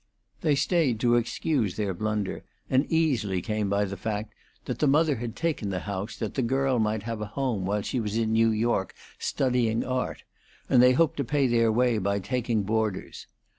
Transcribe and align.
They 0.41 0.55
stayed 0.55 0.99
to 1.01 1.15
excuse 1.15 1.75
their 1.75 1.93
blunder, 1.93 2.43
and 2.71 2.91
easily 2.91 3.39
came 3.39 3.69
by 3.69 3.85
the 3.85 3.95
fact 3.95 4.33
that 4.65 4.79
the 4.79 4.87
mother 4.87 5.17
had 5.17 5.35
taken 5.35 5.69
the 5.69 5.81
house 5.81 6.15
that 6.17 6.33
the 6.33 6.41
girl 6.41 6.79
might 6.79 7.03
have 7.03 7.21
a 7.21 7.27
home 7.27 7.67
while 7.67 7.83
she 7.83 7.99
was 7.99 8.17
in 8.17 8.31
New 8.33 8.49
York 8.49 8.95
studying 9.19 9.83
art, 9.83 10.23
and 10.67 10.81
they 10.81 10.93
hoped 10.93 11.17
to 11.17 11.23
pay 11.23 11.45
their 11.45 11.71
way 11.71 11.99
by 11.99 12.17
taking 12.17 12.63
boarders. 12.63 13.27